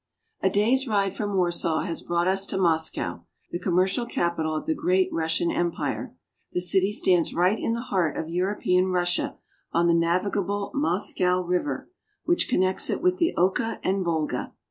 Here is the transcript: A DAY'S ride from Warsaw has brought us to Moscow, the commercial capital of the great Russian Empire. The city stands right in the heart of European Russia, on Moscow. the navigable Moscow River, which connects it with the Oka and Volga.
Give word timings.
A 0.41 0.49
DAY'S 0.49 0.87
ride 0.87 1.13
from 1.13 1.35
Warsaw 1.37 1.81
has 1.81 2.01
brought 2.01 2.27
us 2.27 2.47
to 2.47 2.57
Moscow, 2.57 3.19
the 3.51 3.59
commercial 3.59 4.07
capital 4.07 4.55
of 4.55 4.65
the 4.65 4.73
great 4.73 5.13
Russian 5.13 5.51
Empire. 5.51 6.15
The 6.53 6.59
city 6.59 6.91
stands 6.91 7.35
right 7.35 7.59
in 7.59 7.73
the 7.75 7.81
heart 7.81 8.17
of 8.17 8.27
European 8.27 8.87
Russia, 8.87 9.37
on 9.71 9.85
Moscow. 9.85 9.93
the 9.93 9.99
navigable 9.99 10.71
Moscow 10.73 11.41
River, 11.43 11.87
which 12.25 12.49
connects 12.49 12.89
it 12.89 13.03
with 13.03 13.17
the 13.17 13.35
Oka 13.37 13.79
and 13.83 14.03
Volga. 14.03 14.53